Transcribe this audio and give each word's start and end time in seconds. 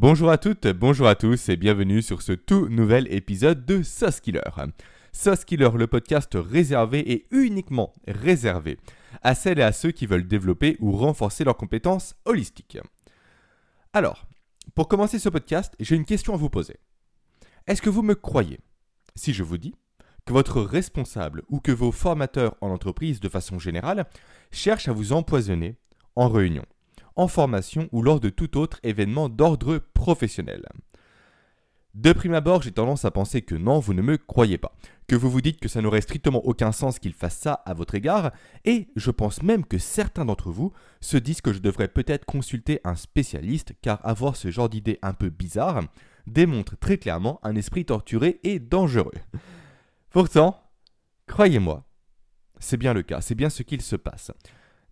Bonjour 0.00 0.30
à 0.30 0.38
toutes, 0.38 0.68
bonjour 0.68 1.08
à 1.08 1.16
tous 1.16 1.48
et 1.48 1.56
bienvenue 1.56 2.02
sur 2.02 2.22
ce 2.22 2.30
tout 2.30 2.68
nouvel 2.68 3.12
épisode 3.12 3.66
de 3.66 3.82
Sauce 3.82 4.20
Killer. 4.20 4.40
Sauce 5.10 5.44
Killer, 5.44 5.70
le 5.74 5.88
podcast 5.88 6.30
réservé 6.36 7.00
et 7.10 7.26
uniquement 7.32 7.92
réservé 8.06 8.78
à 9.22 9.34
celles 9.34 9.58
et 9.58 9.64
à 9.64 9.72
ceux 9.72 9.90
qui 9.90 10.06
veulent 10.06 10.28
développer 10.28 10.76
ou 10.78 10.92
renforcer 10.92 11.42
leurs 11.42 11.56
compétences 11.56 12.14
holistiques. 12.26 12.78
Alors, 13.92 14.28
pour 14.76 14.86
commencer 14.86 15.18
ce 15.18 15.30
podcast, 15.30 15.74
j'ai 15.80 15.96
une 15.96 16.04
question 16.04 16.32
à 16.32 16.36
vous 16.36 16.48
poser. 16.48 16.76
Est-ce 17.66 17.82
que 17.82 17.90
vous 17.90 18.02
me 18.02 18.14
croyez 18.14 18.60
si 19.16 19.32
je 19.32 19.42
vous 19.42 19.58
dis 19.58 19.74
que 20.24 20.32
votre 20.32 20.60
responsable 20.60 21.42
ou 21.48 21.58
que 21.58 21.72
vos 21.72 21.90
formateurs 21.90 22.54
en 22.60 22.70
entreprise 22.70 23.18
de 23.18 23.28
façon 23.28 23.58
générale 23.58 24.06
cherchent 24.52 24.86
à 24.86 24.92
vous 24.92 25.12
empoisonner 25.12 25.74
en 26.14 26.28
réunion, 26.28 26.64
en 27.18 27.28
formation 27.28 27.88
ou 27.92 28.02
lors 28.02 28.20
de 28.20 28.30
tout 28.30 28.56
autre 28.56 28.80
événement 28.82 29.28
d'ordre 29.28 29.78
professionnel 29.94 30.62
de 31.98 32.12
prime 32.12 32.34
abord, 32.34 32.62
j'ai 32.62 32.70
tendance 32.70 33.04
à 33.04 33.10
penser 33.10 33.42
que 33.42 33.56
non, 33.56 33.80
vous 33.80 33.92
ne 33.92 34.02
me 34.02 34.18
croyez 34.18 34.56
pas, 34.56 34.76
que 35.08 35.16
vous 35.16 35.28
vous 35.28 35.40
dites 35.40 35.58
que 35.58 35.68
ça 35.68 35.82
n'aurait 35.82 36.00
strictement 36.00 36.44
aucun 36.46 36.70
sens 36.70 37.00
qu'il 37.00 37.12
fasse 37.12 37.36
ça 37.36 37.54
à 37.54 37.74
votre 37.74 37.96
égard, 37.96 38.30
et 38.64 38.88
je 38.94 39.10
pense 39.10 39.42
même 39.42 39.64
que 39.64 39.78
certains 39.78 40.24
d'entre 40.24 40.52
vous 40.52 40.72
se 41.00 41.16
disent 41.16 41.40
que 41.40 41.52
je 41.52 41.58
devrais 41.58 41.88
peut-être 41.88 42.24
consulter 42.24 42.80
un 42.84 42.94
spécialiste, 42.94 43.72
car 43.82 43.98
avoir 44.06 44.36
ce 44.36 44.50
genre 44.50 44.68
d'idée 44.68 45.00
un 45.02 45.12
peu 45.12 45.28
bizarre 45.28 45.82
démontre 46.28 46.78
très 46.78 46.98
clairement 46.98 47.40
un 47.42 47.56
esprit 47.56 47.84
torturé 47.84 48.38
et 48.44 48.60
dangereux. 48.60 49.14
Pourtant, 50.10 50.62
croyez-moi, 51.26 51.84
c'est 52.60 52.76
bien 52.76 52.94
le 52.94 53.02
cas, 53.02 53.20
c'est 53.22 53.34
bien 53.34 53.50
ce 53.50 53.64
qu'il 53.64 53.82
se 53.82 53.96
passe. 53.96 54.30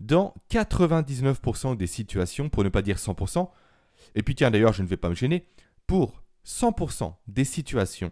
Dans 0.01 0.35
99% 0.51 1.77
des 1.77 1.87
situations, 1.87 2.49
pour 2.49 2.65
ne 2.65 2.69
pas 2.69 2.83
dire 2.83 2.97
100%, 2.97 3.49
et 4.15 4.23
puis 4.23 4.35
tiens 4.35 4.51
d'ailleurs 4.51 4.73
je 4.73 4.83
ne 4.83 4.89
vais 4.89 4.97
pas 4.97 5.09
me 5.09 5.15
gêner, 5.15 5.47
pour 5.87 6.23
100% 6.45 7.15
des 7.29 7.45
situations, 7.45 8.11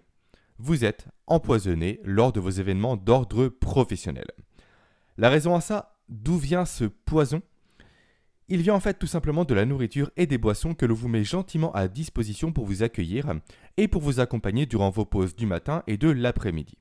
vous 0.58 0.84
êtes 0.84 1.08
empoisonné 1.26 2.00
lors 2.04 2.32
de 2.32 2.40
vos 2.40 2.50
événements 2.50 2.96
d'ordre 2.96 3.48
professionnel. 3.48 4.26
La 5.16 5.28
raison 5.28 5.54
à 5.54 5.60
ça, 5.60 5.96
d'où 6.08 6.38
vient 6.38 6.64
ce 6.64 6.84
poison? 6.84 7.42
Il 8.48 8.60
vient 8.60 8.74
en 8.74 8.80
fait 8.80 8.98
tout 8.98 9.06
simplement 9.06 9.44
de 9.44 9.54
la 9.54 9.64
nourriture 9.64 10.10
et 10.16 10.26
des 10.26 10.38
boissons 10.38 10.74
que 10.74 10.84
l'on 10.84 10.94
vous 10.94 11.08
met 11.08 11.24
gentiment 11.24 11.72
à 11.72 11.88
disposition 11.88 12.52
pour 12.52 12.66
vous 12.66 12.82
accueillir 12.82 13.32
et 13.76 13.88
pour 13.88 14.02
vous 14.02 14.20
accompagner 14.20 14.66
durant 14.66 14.90
vos 14.90 15.06
pauses 15.06 15.34
du 15.34 15.46
matin 15.46 15.82
et 15.86 15.96
de 15.96 16.10
l'après-midi. 16.10 16.76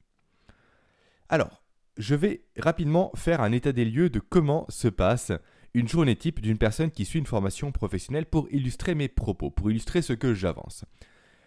Alors, 1.29 1.62
je 1.97 2.15
vais 2.15 2.45
rapidement 2.57 3.11
faire 3.15 3.41
un 3.41 3.51
état 3.51 3.71
des 3.71 3.85
lieux 3.85 4.09
de 4.09 4.19
comment 4.19 4.65
se 4.69 4.87
passe 4.87 5.31
une 5.73 5.87
journée 5.87 6.15
type 6.15 6.39
d'une 6.39 6.57
personne 6.57 6.91
qui 6.91 7.05
suit 7.05 7.19
une 7.19 7.25
formation 7.25 7.71
professionnelle 7.71 8.25
pour 8.25 8.47
illustrer 8.51 8.95
mes 8.95 9.07
propos, 9.07 9.49
pour 9.49 9.71
illustrer 9.71 10.01
ce 10.01 10.13
que 10.13 10.33
j'avance. 10.33 10.85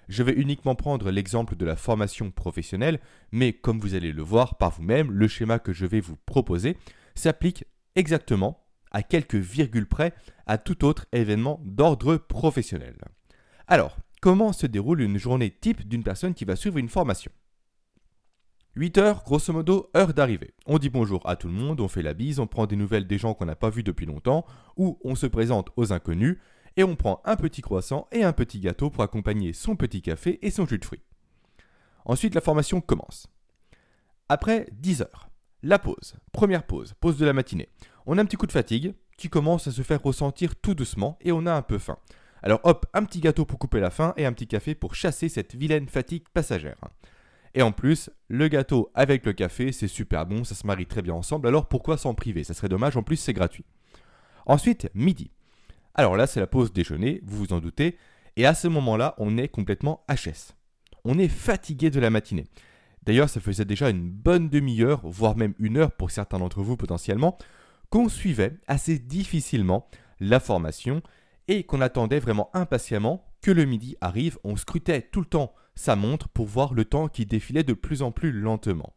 Je 0.08 0.22
vais 0.22 0.32
uniquement 0.34 0.74
prendre 0.74 1.10
l'exemple 1.10 1.56
de 1.56 1.64
la 1.64 1.76
formation 1.76 2.30
professionnelle, 2.30 3.00
mais 3.32 3.52
comme 3.52 3.80
vous 3.80 3.94
allez 3.94 4.12
le 4.12 4.22
voir 4.22 4.56
par 4.56 4.70
vous-même, 4.70 5.10
le 5.10 5.28
schéma 5.28 5.58
que 5.58 5.72
je 5.72 5.86
vais 5.86 6.00
vous 6.00 6.16
proposer 6.26 6.76
s'applique 7.14 7.64
exactement, 7.96 8.64
à 8.92 9.02
quelques 9.02 9.34
virgules 9.34 9.88
près, 9.88 10.12
à 10.46 10.58
tout 10.58 10.84
autre 10.84 11.06
événement 11.12 11.60
d'ordre 11.64 12.16
professionnel. 12.16 12.96
Alors, 13.66 13.96
comment 14.20 14.52
se 14.52 14.66
déroule 14.66 15.00
une 15.00 15.18
journée 15.18 15.50
type 15.50 15.86
d'une 15.88 16.04
personne 16.04 16.34
qui 16.34 16.44
va 16.44 16.54
suivre 16.54 16.78
une 16.78 16.88
formation? 16.88 17.32
8 18.76 18.98
heures, 18.98 19.22
grosso 19.24 19.54
modo, 19.54 19.88
heure 19.96 20.12
d'arrivée. 20.12 20.52
On 20.66 20.76
dit 20.76 20.90
bonjour 20.90 21.26
à 21.26 21.36
tout 21.36 21.48
le 21.48 21.54
monde, 21.54 21.80
on 21.80 21.88
fait 21.88 22.02
la 22.02 22.12
bise, 22.12 22.40
on 22.40 22.46
prend 22.46 22.66
des 22.66 22.76
nouvelles 22.76 23.06
des 23.06 23.16
gens 23.16 23.32
qu'on 23.32 23.46
n'a 23.46 23.56
pas 23.56 23.70
vus 23.70 23.82
depuis 23.82 24.04
longtemps, 24.04 24.44
ou 24.76 24.98
on 25.02 25.14
se 25.14 25.24
présente 25.24 25.70
aux 25.76 25.94
inconnus, 25.94 26.36
et 26.76 26.84
on 26.84 26.94
prend 26.94 27.22
un 27.24 27.36
petit 27.36 27.62
croissant 27.62 28.06
et 28.12 28.22
un 28.22 28.34
petit 28.34 28.60
gâteau 28.60 28.90
pour 28.90 29.02
accompagner 29.02 29.54
son 29.54 29.76
petit 29.76 30.02
café 30.02 30.38
et 30.42 30.50
son 30.50 30.66
jus 30.66 30.78
de 30.78 30.84
fruits. 30.84 31.00
Ensuite, 32.04 32.34
la 32.34 32.42
formation 32.42 32.82
commence. 32.82 33.28
Après 34.28 34.68
10 34.72 35.00
heures, 35.00 35.30
la 35.62 35.78
pause, 35.78 36.16
première 36.32 36.66
pause, 36.66 36.92
pause 37.00 37.16
de 37.16 37.24
la 37.24 37.32
matinée. 37.32 37.70
On 38.04 38.18
a 38.18 38.20
un 38.20 38.26
petit 38.26 38.36
coup 38.36 38.46
de 38.46 38.52
fatigue 38.52 38.94
qui 39.16 39.30
commence 39.30 39.66
à 39.66 39.72
se 39.72 39.80
faire 39.80 40.02
ressentir 40.02 40.54
tout 40.54 40.74
doucement 40.74 41.16
et 41.22 41.32
on 41.32 41.46
a 41.46 41.54
un 41.54 41.62
peu 41.62 41.78
faim. 41.78 41.96
Alors 42.42 42.60
hop, 42.64 42.84
un 42.92 43.04
petit 43.04 43.20
gâteau 43.20 43.46
pour 43.46 43.58
couper 43.58 43.80
la 43.80 43.90
faim 43.90 44.12
et 44.18 44.26
un 44.26 44.34
petit 44.34 44.46
café 44.46 44.74
pour 44.74 44.94
chasser 44.94 45.30
cette 45.30 45.54
vilaine 45.54 45.88
fatigue 45.88 46.28
passagère. 46.34 46.76
Et 47.56 47.62
en 47.62 47.72
plus, 47.72 48.10
le 48.28 48.48
gâteau 48.48 48.90
avec 48.94 49.24
le 49.24 49.32
café, 49.32 49.72
c'est 49.72 49.88
super 49.88 50.26
bon, 50.26 50.44
ça 50.44 50.54
se 50.54 50.66
marie 50.66 50.84
très 50.84 51.00
bien 51.00 51.14
ensemble, 51.14 51.48
alors 51.48 51.68
pourquoi 51.68 51.96
s'en 51.96 52.12
priver? 52.12 52.44
Ça 52.44 52.52
serait 52.52 52.68
dommage, 52.68 52.98
en 52.98 53.02
plus 53.02 53.16
c'est 53.16 53.32
gratuit. 53.32 53.64
Ensuite, 54.44 54.90
midi. 54.94 55.30
Alors 55.94 56.18
là, 56.18 56.26
c'est 56.26 56.38
la 56.38 56.46
pause 56.46 56.74
déjeuner, 56.74 57.22
vous 57.24 57.38
vous 57.38 57.52
en 57.54 57.60
doutez, 57.60 57.96
et 58.36 58.44
à 58.44 58.52
ce 58.52 58.68
moment-là, 58.68 59.14
on 59.16 59.38
est 59.38 59.48
complètement 59.48 60.04
HS. 60.10 60.52
On 61.06 61.18
est 61.18 61.28
fatigué 61.28 61.88
de 61.88 61.98
la 61.98 62.10
matinée. 62.10 62.44
D'ailleurs, 63.04 63.30
ça 63.30 63.40
faisait 63.40 63.64
déjà 63.64 63.88
une 63.88 64.10
bonne 64.10 64.50
demi-heure, 64.50 65.00
voire 65.04 65.38
même 65.38 65.54
une 65.58 65.78
heure 65.78 65.92
pour 65.92 66.10
certains 66.10 66.38
d'entre 66.38 66.60
vous 66.60 66.76
potentiellement, 66.76 67.38
qu'on 67.88 68.10
suivait 68.10 68.58
assez 68.66 68.98
difficilement 68.98 69.88
la 70.20 70.40
formation 70.40 71.00
et 71.48 71.64
qu'on 71.64 71.80
attendait 71.80 72.18
vraiment 72.18 72.50
impatiemment 72.52 73.24
que 73.40 73.50
le 73.50 73.64
midi 73.64 73.96
arrive. 74.02 74.38
On 74.44 74.56
scrutait 74.56 75.00
tout 75.00 75.20
le 75.20 75.26
temps 75.26 75.54
sa 75.76 75.94
montre 75.94 76.28
pour 76.28 76.46
voir 76.46 76.74
le 76.74 76.84
temps 76.84 77.06
qui 77.06 77.26
défilait 77.26 77.62
de 77.62 77.74
plus 77.74 78.02
en 78.02 78.10
plus 78.10 78.32
lentement. 78.32 78.94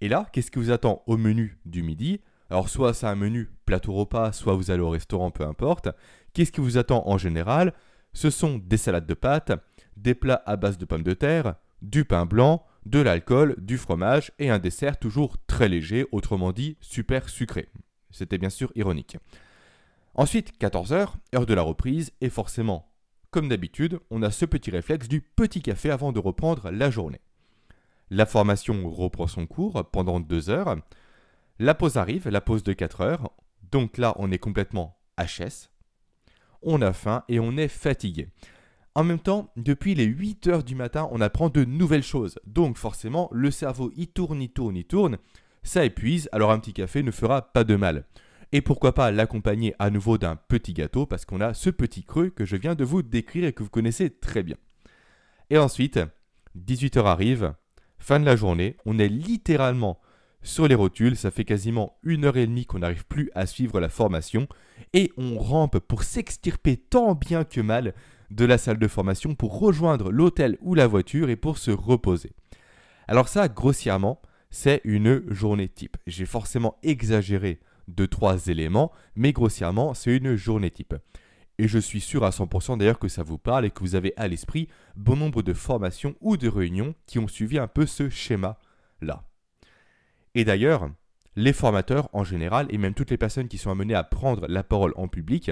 Et 0.00 0.08
là, 0.08 0.28
qu'est-ce 0.32 0.52
qui 0.52 0.60
vous 0.60 0.70
attend 0.70 1.02
au 1.06 1.16
menu 1.16 1.58
du 1.64 1.82
midi? 1.82 2.20
Alors 2.50 2.68
soit 2.68 2.94
c'est 2.94 3.06
un 3.06 3.16
menu 3.16 3.50
plateau 3.66 3.92
repas, 3.92 4.32
soit 4.32 4.54
vous 4.54 4.70
allez 4.70 4.82
au 4.82 4.90
restaurant, 4.90 5.30
peu 5.30 5.44
importe. 5.44 5.88
Qu'est-ce 6.32 6.52
qui 6.52 6.60
vous 6.60 6.78
attend 6.78 7.08
en 7.08 7.18
général? 7.18 7.74
Ce 8.12 8.30
sont 8.30 8.58
des 8.58 8.76
salades 8.76 9.06
de 9.06 9.14
pâtes, 9.14 9.52
des 9.96 10.14
plats 10.14 10.42
à 10.46 10.56
base 10.56 10.78
de 10.78 10.84
pommes 10.84 11.02
de 11.02 11.14
terre, 11.14 11.56
du 11.82 12.04
pain 12.04 12.26
blanc, 12.26 12.64
de 12.86 13.00
l'alcool, 13.00 13.56
du 13.58 13.76
fromage 13.76 14.32
et 14.38 14.50
un 14.50 14.58
dessert 14.58 14.98
toujours 14.98 15.36
très 15.46 15.68
léger, 15.68 16.06
autrement 16.12 16.52
dit 16.52 16.76
super 16.80 17.28
sucré. 17.28 17.68
C'était 18.10 18.38
bien 18.38 18.50
sûr 18.50 18.72
ironique. 18.74 19.18
Ensuite, 20.14 20.58
14h, 20.58 21.14
heure 21.34 21.46
de 21.46 21.54
la 21.54 21.62
reprise, 21.62 22.12
et 22.20 22.30
forcément, 22.30 22.87
comme 23.30 23.48
d'habitude, 23.48 24.00
on 24.10 24.22
a 24.22 24.30
ce 24.30 24.44
petit 24.44 24.70
réflexe 24.70 25.08
du 25.08 25.20
petit 25.20 25.62
café 25.62 25.90
avant 25.90 26.12
de 26.12 26.18
reprendre 26.18 26.70
la 26.70 26.90
journée. 26.90 27.20
La 28.10 28.26
formation 28.26 28.88
reprend 28.88 29.26
son 29.26 29.46
cours 29.46 29.84
pendant 29.92 30.20
deux 30.20 30.48
heures. 30.48 30.76
La 31.58 31.74
pause 31.74 31.96
arrive, 31.96 32.28
la 32.28 32.40
pause 32.40 32.62
de 32.62 32.72
4 32.72 33.00
heures. 33.02 33.30
Donc 33.70 33.98
là, 33.98 34.14
on 34.16 34.30
est 34.30 34.38
complètement 34.38 34.98
HS. 35.18 35.68
On 36.62 36.80
a 36.80 36.92
faim 36.92 37.24
et 37.28 37.38
on 37.38 37.56
est 37.56 37.68
fatigué. 37.68 38.28
En 38.94 39.04
même 39.04 39.20
temps, 39.20 39.52
depuis 39.56 39.94
les 39.94 40.04
8 40.04 40.46
heures 40.48 40.64
du 40.64 40.74
matin, 40.74 41.08
on 41.12 41.20
apprend 41.20 41.50
de 41.50 41.64
nouvelles 41.64 42.02
choses. 42.02 42.38
Donc 42.46 42.78
forcément, 42.78 43.28
le 43.30 43.50
cerveau 43.50 43.92
y 43.94 44.08
tourne, 44.08 44.40
y 44.40 44.48
tourne, 44.48 44.76
y 44.76 44.84
tourne. 44.84 45.18
Ça 45.62 45.84
épuise, 45.84 46.28
alors 46.32 46.50
un 46.50 46.58
petit 46.58 46.72
café 46.72 47.02
ne 47.02 47.10
fera 47.10 47.42
pas 47.52 47.64
de 47.64 47.76
mal. 47.76 48.06
Et 48.52 48.62
pourquoi 48.62 48.94
pas 48.94 49.10
l'accompagner 49.10 49.74
à 49.78 49.90
nouveau 49.90 50.16
d'un 50.16 50.36
petit 50.36 50.72
gâteau 50.72 51.04
parce 51.04 51.26
qu'on 51.26 51.40
a 51.40 51.52
ce 51.52 51.68
petit 51.68 52.02
creux 52.02 52.30
que 52.30 52.46
je 52.46 52.56
viens 52.56 52.74
de 52.74 52.84
vous 52.84 53.02
décrire 53.02 53.44
et 53.44 53.52
que 53.52 53.62
vous 53.62 53.68
connaissez 53.68 54.08
très 54.10 54.42
bien. 54.42 54.56
Et 55.50 55.58
ensuite, 55.58 56.00
18h 56.56 57.04
arrive, 57.04 57.54
fin 57.98 58.18
de 58.18 58.24
la 58.24 58.36
journée, 58.36 58.76
on 58.86 58.98
est 58.98 59.08
littéralement 59.08 60.00
sur 60.42 60.66
les 60.66 60.74
rotules. 60.74 61.16
Ça 61.16 61.30
fait 61.30 61.44
quasiment 61.44 61.98
une 62.02 62.24
heure 62.24 62.38
et 62.38 62.46
demie 62.46 62.64
qu'on 62.64 62.78
n'arrive 62.78 63.04
plus 63.06 63.30
à 63.34 63.44
suivre 63.44 63.80
la 63.80 63.90
formation 63.90 64.48
et 64.94 65.12
on 65.18 65.38
rampe 65.38 65.78
pour 65.78 66.02
s'extirper 66.02 66.76
tant 66.76 67.14
bien 67.14 67.44
que 67.44 67.60
mal 67.60 67.94
de 68.30 68.44
la 68.44 68.58
salle 68.58 68.78
de 68.78 68.88
formation 68.88 69.34
pour 69.34 69.58
rejoindre 69.58 70.10
l'hôtel 70.10 70.56
ou 70.60 70.74
la 70.74 70.86
voiture 70.86 71.28
et 71.28 71.36
pour 71.36 71.58
se 71.58 71.70
reposer. 71.70 72.32
Alors 73.08 73.28
ça, 73.28 73.48
grossièrement, 73.48 74.20
c'est 74.50 74.80
une 74.84 75.22
journée 75.28 75.68
type. 75.68 75.96
J'ai 76.06 76.26
forcément 76.26 76.76
exagéré 76.82 77.60
de 77.88 78.06
trois 78.06 78.46
éléments, 78.46 78.92
mais 79.16 79.32
grossièrement, 79.32 79.94
c'est 79.94 80.16
une 80.16 80.36
journée 80.36 80.70
type. 80.70 80.94
Et 81.58 81.66
je 81.66 81.78
suis 81.78 82.00
sûr 82.00 82.22
à 82.22 82.30
100% 82.30 82.78
d'ailleurs 82.78 83.00
que 83.00 83.08
ça 83.08 83.24
vous 83.24 83.38
parle 83.38 83.64
et 83.64 83.70
que 83.70 83.80
vous 83.80 83.96
avez 83.96 84.12
à 84.16 84.28
l'esprit 84.28 84.68
bon 84.94 85.16
nombre 85.16 85.42
de 85.42 85.52
formations 85.52 86.14
ou 86.20 86.36
de 86.36 86.48
réunions 86.48 86.94
qui 87.06 87.18
ont 87.18 87.26
suivi 87.26 87.58
un 87.58 87.66
peu 87.66 87.84
ce 87.84 88.08
schéma-là. 88.08 89.24
Et 90.36 90.44
d'ailleurs, 90.44 90.88
les 91.34 91.52
formateurs 91.52 92.08
en 92.12 92.22
général, 92.22 92.68
et 92.70 92.78
même 92.78 92.94
toutes 92.94 93.10
les 93.10 93.16
personnes 93.16 93.48
qui 93.48 93.58
sont 93.58 93.70
amenées 93.70 93.94
à 93.94 94.04
prendre 94.04 94.46
la 94.46 94.62
parole 94.62 94.92
en 94.96 95.08
public, 95.08 95.50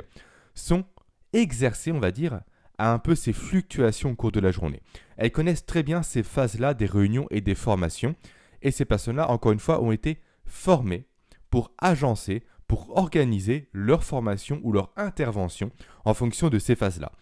sont 0.54 0.84
exercées, 1.32 1.90
on 1.90 1.98
va 1.98 2.12
dire, 2.12 2.40
à 2.78 2.92
un 2.92 2.98
peu 2.98 3.14
ces 3.14 3.32
fluctuations 3.32 4.10
au 4.10 4.14
cours 4.14 4.32
de 4.32 4.40
la 4.40 4.52
journée. 4.52 4.82
Elles 5.16 5.32
connaissent 5.32 5.66
très 5.66 5.82
bien 5.82 6.02
ces 6.02 6.22
phases-là 6.22 6.74
des 6.74 6.86
réunions 6.86 7.26
et 7.30 7.40
des 7.40 7.54
formations, 7.54 8.14
et 8.62 8.70
ces 8.70 8.84
personnes-là, 8.84 9.30
encore 9.30 9.52
une 9.52 9.58
fois, 9.58 9.82
ont 9.82 9.92
été 9.92 10.20
formées 10.44 11.06
pour 11.50 11.72
agencer, 11.78 12.42
pour 12.68 12.96
organiser 12.96 13.68
leur 13.72 14.04
formation 14.04 14.60
ou 14.62 14.72
leur 14.72 14.92
intervention 14.96 15.70
en 16.04 16.14
fonction 16.14 16.48
de 16.48 16.58
ces 16.58 16.74
phases-là. 16.74 17.12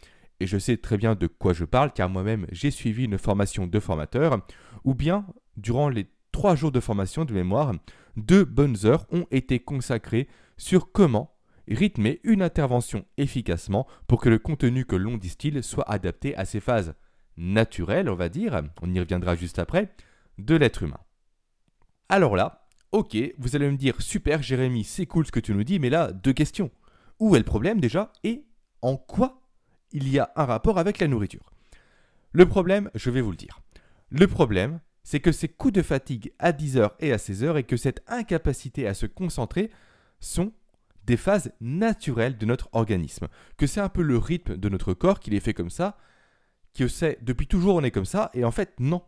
Et 0.41 0.47
je 0.47 0.59
sais 0.59 0.76
très 0.76 0.97
bien 0.97 1.15
de 1.15 1.26
quoi 1.26 1.53
je 1.53 1.65
parle, 1.65 1.93
car 1.93 2.09
moi-même 2.09 2.47
j'ai 2.50 2.71
suivi 2.71 3.05
une 3.05 3.19
formation 3.19 3.67
de 3.67 3.81
formateur, 3.81 4.38
ou 4.85 4.94
bien 4.94 5.26
durant 5.56 5.88
les 5.88 6.06
trois 6.32 6.56
jours 6.56 6.73
de 6.73 6.81
formation 6.81 7.25
de 7.25 7.32
mémoire, 7.32 7.73
deux 8.17 8.44
bonnes 8.44 8.76
heures 8.85 9.06
ont 9.11 9.26
été 9.31 9.61
consacrées 9.61 10.29
sur 10.56 10.93
comment 10.93 11.35
rythmer 11.69 12.20
une 12.25 12.43
intervention 12.43 13.05
efficacement 13.17 13.87
pour 14.06 14.20
que 14.20 14.29
le 14.29 14.38
contenu 14.38 14.85
que 14.85 14.97
l'on 14.97 15.17
distille 15.17 15.62
soit 15.62 15.88
adapté 15.91 16.37
à 16.37 16.44
ces 16.44 16.61
phases 16.61 16.94
naturelles, 17.37 18.09
on 18.09 18.15
va 18.15 18.29
dire, 18.29 18.62
on 18.82 18.93
y 18.93 19.00
reviendra 19.00 19.35
juste 19.35 19.59
après, 19.59 19.93
de 20.38 20.55
l'être 20.55 20.82
humain. 20.82 21.00
Alors 22.09 22.37
là, 22.37 22.63
ok, 22.94 23.17
vous 23.38 23.56
allez 23.56 23.69
me 23.69 23.76
dire, 23.76 24.00
super 24.00 24.41
Jérémy, 24.41 24.85
c'est 24.85 25.05
cool 25.05 25.26
ce 25.26 25.32
que 25.32 25.41
tu 25.41 25.52
nous 25.52 25.64
dis, 25.64 25.81
mais 25.81 25.91
là, 25.91 26.12
deux 26.12 26.32
questions. 26.32 26.70
Où 27.19 27.35
est 27.35 27.41
le 27.41 27.44
problème 27.44 27.81
déjà 27.81 28.12
et 28.23 28.44
en 28.82 28.96
quoi 28.96 29.43
il 29.91 30.08
y 30.08 30.20
a 30.20 30.31
un 30.37 30.44
rapport 30.44 30.79
avec 30.79 31.00
la 31.00 31.08
nourriture? 31.08 31.50
Le 32.31 32.46
problème, 32.46 32.91
je 32.94 33.11
vais 33.11 33.20
vous 33.20 33.32
le 33.32 33.37
dire. 33.37 33.61
Le 34.11 34.29
problème, 34.29 34.79
c'est 35.02 35.19
que 35.19 35.32
ces 35.32 35.49
coups 35.49 35.75
de 35.75 35.82
fatigue 35.82 36.32
à 36.38 36.52
10h 36.52 36.93
et 37.00 37.12
à 37.12 37.17
16h 37.17 37.56
et 37.56 37.64
que 37.64 37.76
cette 37.76 38.00
incapacité 38.06 38.87
à 38.87 38.94
se 38.94 39.06
concentrer 39.06 39.70
sont 40.20 40.52
des 41.05 41.17
phases 41.17 41.52
naturelles 41.61 42.38
de 42.38 42.46
notre 42.46 42.69
organisme. 42.75 43.26
Que 43.56 43.67
c'est 43.67 43.81
un 43.81 43.88
peu 43.88 44.02
le 44.02 44.19
rythme 44.19 44.56
de 44.56 44.69
notre 44.69 44.94
corps 44.94 45.19
qui 45.19 45.35
est 45.35 45.41
fait 45.41 45.52
comme 45.52 45.69
ça, 45.69 45.99
que 46.75 46.87
c'est 46.87 47.19
depuis 47.25 47.49
toujours 47.49 47.75
on 47.75 47.82
est 47.82 47.91
comme 47.91 48.05
ça, 48.05 48.31
et 48.35 48.44
en 48.44 48.52
fait 48.52 48.73
non. 48.79 49.02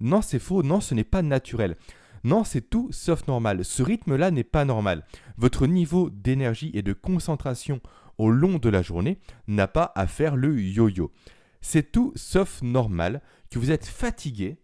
Non, 0.00 0.22
c'est 0.22 0.38
faux, 0.38 0.62
non, 0.62 0.80
ce 0.80 0.94
n'est 0.94 1.04
pas 1.04 1.20
naturel. 1.22 1.76
Non, 2.24 2.44
c'est 2.44 2.68
tout 2.70 2.88
sauf 2.90 3.26
normal. 3.26 3.64
Ce 3.64 3.82
rythme-là 3.82 4.30
n'est 4.30 4.44
pas 4.44 4.64
normal. 4.64 5.04
Votre 5.36 5.66
niveau 5.66 6.10
d'énergie 6.10 6.70
et 6.74 6.82
de 6.82 6.92
concentration 6.92 7.80
au 8.18 8.30
long 8.30 8.58
de 8.58 8.68
la 8.68 8.82
journée 8.82 9.18
n'a 9.46 9.68
pas 9.68 9.92
à 9.94 10.06
faire 10.06 10.36
le 10.36 10.60
yo-yo. 10.60 11.12
C'est 11.60 11.92
tout 11.92 12.12
sauf 12.16 12.62
normal 12.62 13.22
que 13.50 13.58
vous 13.58 13.70
êtes 13.70 13.86
fatigué 13.86 14.58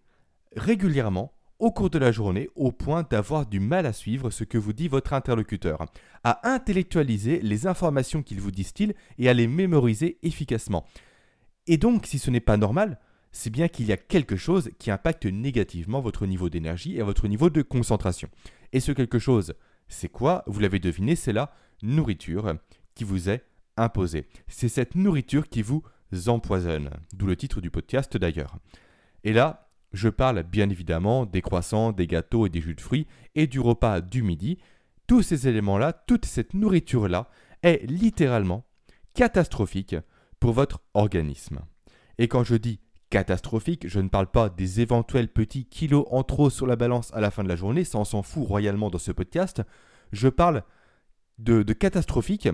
régulièrement 0.57 1.33
au 1.59 1.71
cours 1.71 1.91
de 1.91 1.99
la 1.99 2.11
journée 2.11 2.49
au 2.57 2.73
point 2.73 3.07
d'avoir 3.09 3.47
du 3.47 3.61
mal 3.61 3.87
à 3.87 3.93
suivre 3.93 4.31
ce 4.31 4.43
que 4.43 4.59
vous 4.59 4.73
dit 4.73 4.89
votre 4.89 5.13
interlocuteur, 5.13 5.87
à 6.25 6.53
intellectualiser 6.53 7.41
les 7.41 7.69
informations 7.69 8.23
qu'il 8.23 8.41
vous 8.41 8.51
distille 8.51 8.95
et 9.19 9.29
à 9.29 9.35
les 9.35 9.47
mémoriser 9.47 10.19
efficacement. 10.23 10.85
Et 11.69 11.77
donc, 11.77 12.07
si 12.07 12.19
ce 12.19 12.31
n'est 12.31 12.41
pas 12.41 12.57
normal, 12.57 12.99
c'est 13.33 13.51
bien 13.51 13.69
qu'il 13.69 13.87
y 13.87 13.93
a 13.93 13.97
quelque 13.97 14.37
chose 14.37 14.71
qui 14.79 14.91
impacte 14.91 15.27
négativement 15.27 16.01
votre 16.01 16.27
niveau 16.27 16.51
d'énergie 16.51 16.97
et 16.97 17.03
votre 17.03 17.27
niveau 17.29 17.51
de 17.51 17.63
concentration. 17.63 18.29
Et 18.73 18.81
ce 18.81 18.93
quelque 18.93 19.19
chose, 19.19 19.55
c'est 19.89 20.09
quoi? 20.09 20.45
Vous 20.47 20.61
l'avez 20.61 20.79
deviné, 20.79 21.17
c'est 21.17 21.33
la 21.33 21.53
nourriture 21.83 22.55
qui 22.95 23.05
vous 23.05 23.31
est 23.31 23.45
imposée. 23.77 24.27
C'est 24.49 24.69
cette 24.69 24.95
nourriture 24.95 25.49
qui 25.49 25.63
vous 25.63 25.83
empoisonne, 26.27 26.91
d'où 27.15 27.27
le 27.27 27.37
titre 27.37 27.61
du 27.61 27.71
podcast 27.71 28.17
d'ailleurs. 28.17 28.59
Et 29.25 29.33
là, 29.33 29.71
je 29.93 30.09
parle 30.09 30.43
bien 30.43 30.69
évidemment 30.71 31.27
des 31.27 31.43
croissants, 31.43 31.93
des 31.93 32.07
gâteaux 32.07 32.47
et 32.47 32.51
des 32.51 32.61
jus 32.61 32.75
de 32.75 32.81
fruits 32.81 33.07
et 33.35 33.47
du 33.47 33.61
repas 33.61 34.01
du 34.01 34.23
midi. 34.23 34.59
Tous 35.07 35.23
ces 35.23 35.49
éléments-là, 35.49 35.93
toute 35.93 36.27
cette 36.27 36.55
nourriture-là 36.55 37.29
est 37.63 37.85
littéralement 37.87 38.65
catastrophique 39.15 39.97
pour 40.41 40.53
votre 40.53 40.83
organisme. 40.95 41.61
Et 42.19 42.29
quand 42.29 42.45
je 42.45 42.57
dis 42.57 42.81
catastrophique, 43.13 43.87
je 43.89 44.01
ne 44.01 44.09
parle 44.09 44.27
pas 44.27 44.49
des 44.49 44.81
éventuels 44.81 45.29
petits 45.29 45.67
kilos 45.67 46.07
en 46.11 46.23
trop 46.23 46.49
sur 46.49 46.67
la 46.67 46.77
balance 46.77 47.13
à 47.13 47.21
la 47.21 47.31
fin 47.31 47.45
de 47.45 47.49
la 47.49 47.57
journée, 47.57 47.85
ça 47.85 47.99
on 47.99 48.07
s'en 48.07 48.23
fout 48.23 48.49
royalement 48.49 48.89
dans 48.89 48.99
ce 48.99 49.13
podcast. 49.13 49.61
Je 50.13 50.29
parle 50.29 50.63
de, 51.37 51.63
de 51.63 51.73
catastrophique 51.75 52.49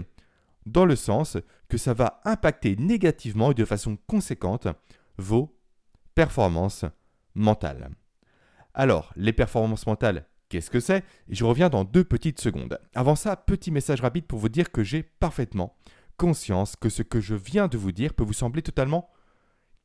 dans 0.66 0.84
le 0.84 0.96
sens 0.96 1.36
que 1.68 1.78
ça 1.78 1.94
va 1.94 2.20
impacter 2.24 2.74
négativement 2.74 3.52
et 3.52 3.54
de 3.54 3.64
façon 3.64 3.96
conséquente 4.08 4.66
vos 5.16 5.56
performances 6.16 6.84
mentale. 7.36 7.90
Alors, 8.74 9.12
les 9.14 9.32
performances 9.32 9.86
mentales, 9.86 10.26
qu'est-ce 10.48 10.70
que 10.70 10.80
c'est? 10.80 11.04
Je 11.28 11.44
reviens 11.44 11.68
dans 11.68 11.84
deux 11.84 12.04
petites 12.04 12.40
secondes. 12.40 12.80
Avant 12.96 13.14
ça, 13.14 13.36
petit 13.36 13.70
message 13.70 14.00
rapide 14.00 14.26
pour 14.26 14.40
vous 14.40 14.48
dire 14.48 14.72
que 14.72 14.82
j'ai 14.82 15.04
parfaitement 15.04 15.76
conscience 16.16 16.74
que 16.74 16.88
ce 16.88 17.04
que 17.04 17.20
je 17.20 17.36
viens 17.36 17.68
de 17.68 17.78
vous 17.78 17.92
dire 17.92 18.12
peut 18.12 18.24
vous 18.24 18.32
sembler 18.32 18.62
totalement 18.62 19.08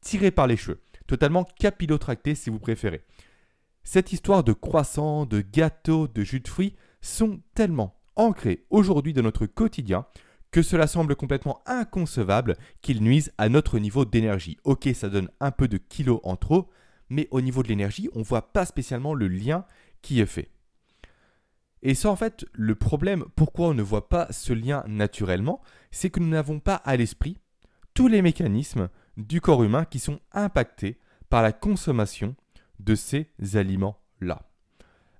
tiré 0.03 0.31
par 0.31 0.47
les 0.47 0.57
cheveux, 0.57 0.81
totalement 1.07 1.43
capillotracté 1.43 2.35
si 2.35 2.49
vous 2.49 2.59
préférez. 2.59 3.03
Cette 3.83 4.13
histoire 4.13 4.43
de 4.43 4.53
croissants, 4.53 5.25
de 5.25 5.41
gâteaux, 5.41 6.07
de 6.07 6.23
jus 6.23 6.39
de 6.39 6.47
fruits 6.47 6.75
sont 7.01 7.41
tellement 7.55 7.99
ancrés 8.15 8.65
aujourd'hui 8.69 9.13
dans 9.13 9.23
notre 9.23 9.45
quotidien 9.45 10.05
que 10.51 10.61
cela 10.61 10.85
semble 10.85 11.15
complètement 11.15 11.61
inconcevable 11.65 12.55
qu'ils 12.81 13.01
nuisent 13.01 13.33
à 13.39 13.49
notre 13.49 13.79
niveau 13.79 14.05
d'énergie. 14.05 14.57
Ok, 14.63 14.87
ça 14.93 15.09
donne 15.09 15.29
un 15.39 15.49
peu 15.49 15.67
de 15.67 15.77
kilos 15.77 16.19
en 16.23 16.35
trop, 16.35 16.69
mais 17.09 17.27
au 17.31 17.41
niveau 17.41 17.63
de 17.63 17.67
l'énergie, 17.69 18.09
on 18.13 18.19
ne 18.19 18.23
voit 18.23 18.53
pas 18.53 18.65
spécialement 18.65 19.15
le 19.15 19.27
lien 19.27 19.65
qui 20.03 20.21
est 20.21 20.27
fait. 20.27 20.51
Et 21.81 21.95
ça, 21.95 22.09
en 22.09 22.15
fait, 22.15 22.45
le 22.53 22.75
problème, 22.75 23.25
pourquoi 23.35 23.67
on 23.69 23.73
ne 23.73 23.81
voit 23.81 24.07
pas 24.07 24.27
ce 24.31 24.53
lien 24.53 24.83
naturellement, 24.87 25.61
c'est 25.91 26.11
que 26.11 26.19
nous 26.19 26.29
n'avons 26.29 26.59
pas 26.59 26.75
à 26.75 26.95
l'esprit 26.95 27.39
tous 27.93 28.07
les 28.07 28.21
mécanismes 28.21 28.89
du 29.17 29.41
corps 29.41 29.63
humain 29.63 29.85
qui 29.85 29.99
sont 29.99 30.19
impactés 30.31 30.97
par 31.29 31.41
la 31.41 31.51
consommation 31.51 32.35
de 32.79 32.95
ces 32.95 33.29
aliments-là. 33.53 34.41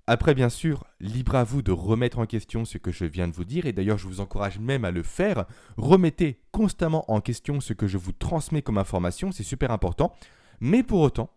Après, 0.05 0.33
bien 0.33 0.49
sûr, 0.49 0.83
libre 0.99 1.35
à 1.35 1.45
vous 1.45 1.61
de 1.61 1.71
remettre 1.71 2.19
en 2.19 2.25
question 2.25 2.65
ce 2.65 2.77
que 2.77 2.91
je 2.91 3.05
viens 3.05 3.29
de 3.29 3.33
vous 3.33 3.45
dire, 3.45 3.65
et 3.65 3.71
d'ailleurs 3.71 3.97
je 3.97 4.07
vous 4.07 4.19
encourage 4.19 4.59
même 4.59 4.83
à 4.83 4.91
le 4.91 5.01
faire. 5.01 5.45
Remettez 5.77 6.41
constamment 6.51 7.09
en 7.09 7.21
question 7.21 7.61
ce 7.61 7.71
que 7.71 7.87
je 7.87 7.97
vous 7.97 8.11
transmets 8.11 8.61
comme 8.61 8.77
information, 8.77 9.31
c'est 9.31 9.43
super 9.43 9.71
important. 9.71 10.13
Mais 10.59 10.83
pour 10.83 10.99
autant, 10.99 11.29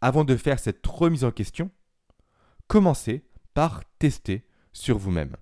avant 0.00 0.24
de 0.24 0.34
faire 0.36 0.58
cette 0.58 0.86
remise 0.86 1.24
en 1.24 1.30
question, 1.30 1.70
commencez 2.68 3.22
par 3.52 3.82
tester 3.98 4.46
sur 4.72 4.96
vous-même. 4.96 5.36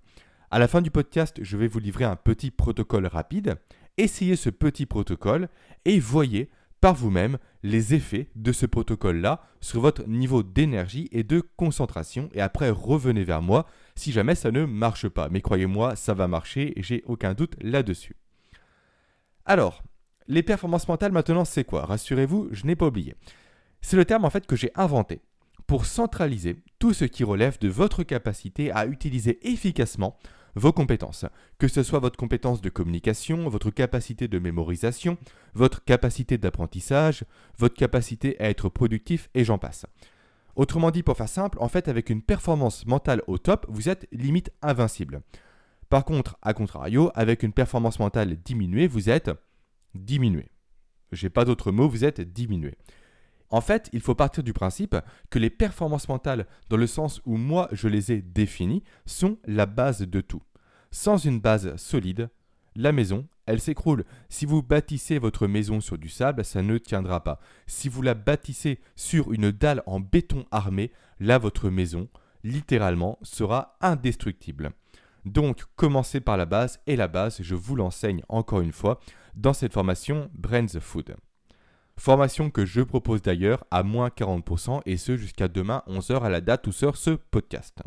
À 0.51 0.59
la 0.59 0.67
fin 0.67 0.81
du 0.81 0.91
podcast, 0.91 1.39
je 1.43 1.57
vais 1.57 1.69
vous 1.69 1.79
livrer 1.79 2.07
un 2.07 2.17
petit 2.17 2.51
protocole 2.51 3.07
rapide. 3.07 3.57
Essayez 3.99 4.37
ce 4.37 4.49
petit 4.49 4.87
protocole 4.87 5.49
et 5.85 5.99
voyez 5.99 6.49
par 6.81 6.95
vous-même 6.95 7.39
les 7.65 7.95
effets 7.95 8.31
de 8.37 8.53
ce 8.53 8.65
protocole-là 8.65 9.43
sur 9.61 9.81
votre 9.81 10.07
niveau 10.07 10.45
d'énergie 10.45 11.09
et 11.11 11.25
de 11.25 11.43
concentration. 11.57 12.31
Et 12.33 12.41
après, 12.41 12.71
revenez 12.71 13.25
vers 13.25 13.43
moi 13.43 13.67
si 13.97 14.13
jamais 14.13 14.37
ça 14.37 14.53
ne 14.53 14.65
marche 14.65 15.09
pas. 15.09 15.29
Mais 15.29 15.41
croyez-moi, 15.41 15.97
ça 15.97 16.15
va 16.15 16.29
marcher 16.29 16.73
j'ai 16.77 17.03
aucun 17.07 17.35
doute 17.35 17.57
là-dessus. 17.61 18.15
Alors, 19.45 19.83
les 20.29 20.43
performances 20.43 20.87
mentales 20.87 21.13
maintenant, 21.13 21.45
c'est 21.45 21.65
quoi? 21.65 21.85
Rassurez-vous, 21.85 22.49
je 22.53 22.67
n'ai 22.67 22.77
pas 22.77 22.87
oublié. 22.87 23.15
C'est 23.81 23.97
le 23.97 24.05
terme 24.05 24.25
en 24.25 24.31
fait 24.31 24.47
que 24.47 24.57
j'ai 24.57 24.71
inventé 24.75 25.21
pour 25.67 25.87
centraliser 25.87 26.57
tout 26.79 26.93
ce 26.93 27.05
qui 27.05 27.25
relève 27.25 27.59
de 27.59 27.69
votre 27.69 28.03
capacité 28.03 28.71
à 28.71 28.87
utiliser 28.87 29.39
efficacement 29.49 30.17
vos 30.55 30.73
compétences, 30.73 31.25
que 31.59 31.69
ce 31.69 31.83
soit 31.83 31.99
votre 31.99 32.17
compétence 32.17 32.61
de 32.61 32.69
communication, 32.69 33.49
votre 33.49 33.71
capacité 33.71 34.29
de 34.29 34.39
mémorisation, 34.39 35.19
votre 35.55 35.85
capacité 35.85 36.39
d'apprentissage, 36.39 37.25
votre 37.59 37.75
capacité 37.77 38.41
à 38.41 38.49
être 38.49 38.69
productif 38.69 39.29
et 39.35 39.45
j'en 39.45 39.59
passe. 39.59 39.87
Autrement 40.57 40.91
dit, 40.91 41.05
pour 41.05 41.17
faire 41.17 41.29
simple, 41.29 41.59
en 41.61 41.69
fait, 41.69 41.87
avec 41.87 42.11
une 42.11 42.23
performance 42.23 42.85
mentale 42.87 43.23
au 43.29 43.39
top, 43.39 43.65
vous 43.69 43.89
êtes 43.89 44.09
limite 44.11 44.51
invincible. 44.61 45.23
Par 45.89 46.05
contre, 46.05 46.37
à 46.43 46.53
contrario, 46.53 47.11
avec 47.15 47.43
une 47.43 47.53
performance 47.53 47.99
mentale 47.99 48.37
diminuée, 48.43 48.89
vous 48.89 49.09
êtes 49.09 49.31
diminué. 49.95 50.51
J'ai 51.13 51.31
pas 51.31 51.45
d'autre 51.45 51.71
mot, 51.71 51.89
vous 51.89 52.05
êtes 52.05 52.21
diminué. 52.21 52.75
En 53.51 53.61
fait, 53.61 53.89
il 53.93 54.01
faut 54.01 54.15
partir 54.15 54.43
du 54.43 54.53
principe 54.53 54.97
que 55.31 55.39
les 55.39 55.51
performances 55.51 56.09
mentales, 56.09 56.47
dans 56.69 56.77
le 56.77 56.87
sens 56.87 57.23
où 57.25 57.37
moi 57.37 57.69
je 57.73 57.89
les 57.89 58.13
ai 58.13 58.21
définies, 58.21 58.85
sont 59.07 59.39
la 59.47 59.67
base 59.67 60.01
de 60.01 60.21
tout. 60.21 60.43
Sans 60.91 61.17
une 61.17 61.41
base 61.41 61.75
solide, 61.77 62.31
la 62.77 62.93
maison, 62.93 63.27
elle 63.47 63.61
s'écroule. 63.61 64.05
Si 64.29 64.45
vous 64.45 64.63
bâtissez 64.63 65.19
votre 65.19 65.47
maison 65.47 65.81
sur 65.81 65.97
du 65.97 66.09
sable, 66.09 66.45
ça 66.45 66.63
ne 66.63 66.77
tiendra 66.79 67.25
pas. 67.25 67.41
Si 67.67 67.89
vous 67.89 68.03
la 68.03 68.15
bâtissez 68.15 68.79
sur 68.95 69.33
une 69.33 69.51
dalle 69.51 69.83
en 69.87 70.01
béton 70.01 70.45
armé, 70.51 70.93
là 71.19 71.39
votre 71.39 71.71
maison, 71.71 72.09
littéralement, 72.45 73.19
sera 73.23 73.77
indestructible. 73.81 74.73
Donc, 75.25 75.65
commencez 75.77 76.21
par 76.21 76.37
la 76.37 76.47
base, 76.47 76.81
et 76.87 76.97
la 76.97 77.09
base, 77.09 77.43
je 77.43 77.55
vous 77.55 77.75
l'enseigne 77.75 78.23
encore 78.29 78.61
une 78.61 78.73
fois 78.73 79.01
dans 79.35 79.53
cette 79.53 79.73
formation 79.73 80.31
Brains 80.35 80.79
Food. 80.81 81.17
Formation 81.99 82.49
que 82.49 82.65
je 82.65 82.81
propose 82.81 83.23
d'ailleurs 83.23 83.65
à 83.73 83.83
moins 83.83 84.09
40% 84.09 84.83
et 84.87 84.97
ce 84.97 85.17
jusqu'à 85.17 85.49
demain 85.49 85.83
11h 85.89 86.23
à 86.23 86.29
la 86.29 86.41
date 86.41 86.69
où 86.69 86.73
sort 86.73 86.97
ce 86.97 87.11
podcast. 87.11 87.83